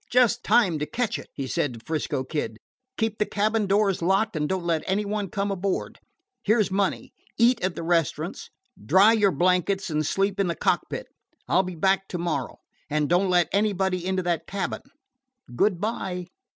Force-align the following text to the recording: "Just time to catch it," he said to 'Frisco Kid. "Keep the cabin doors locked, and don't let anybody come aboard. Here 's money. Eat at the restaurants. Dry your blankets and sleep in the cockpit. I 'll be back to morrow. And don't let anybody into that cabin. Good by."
"Just 0.09 0.43
time 0.43 0.79
to 0.79 0.87
catch 0.87 1.19
it," 1.19 1.29
he 1.31 1.45
said 1.45 1.75
to 1.75 1.79
'Frisco 1.85 2.23
Kid. 2.23 2.57
"Keep 2.97 3.19
the 3.19 3.25
cabin 3.27 3.67
doors 3.67 4.01
locked, 4.01 4.35
and 4.35 4.49
don't 4.49 4.65
let 4.65 4.81
anybody 4.87 5.27
come 5.27 5.51
aboard. 5.51 5.99
Here 6.41 6.59
's 6.59 6.71
money. 6.71 7.13
Eat 7.37 7.61
at 7.61 7.75
the 7.75 7.83
restaurants. 7.83 8.49
Dry 8.83 9.13
your 9.13 9.29
blankets 9.31 9.91
and 9.91 10.03
sleep 10.03 10.39
in 10.39 10.47
the 10.47 10.55
cockpit. 10.55 11.05
I 11.47 11.53
'll 11.55 11.61
be 11.61 11.75
back 11.75 12.07
to 12.07 12.17
morrow. 12.17 12.57
And 12.89 13.07
don't 13.09 13.29
let 13.29 13.47
anybody 13.51 14.03
into 14.03 14.23
that 14.23 14.47
cabin. 14.47 14.81
Good 15.55 15.79
by." 15.79 16.25